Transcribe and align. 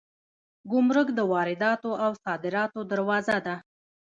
ګمرک 0.71 1.07
د 1.15 1.19
وارداتو 1.31 1.91
او 2.03 2.11
صادراتو 2.23 2.79
دروازه 2.91 3.37
ده 3.45 3.55